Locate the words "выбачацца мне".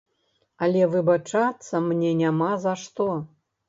0.95-2.17